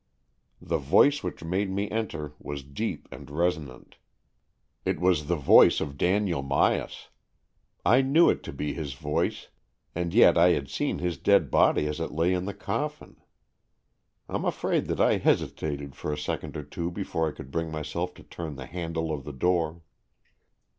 [0.59, 3.97] The voice which bade me enter was deep and resonant.
[4.83, 7.09] It was the voice of Daniel Myas.
[7.85, 9.49] I knew it to be his voice,
[9.93, 13.17] and yet I had seen his dead body as it lay in the coffin.
[14.27, 18.15] Tm afraid that I hesitated for a second or two before I could bring myself
[18.15, 19.83] to turn the handle of the door.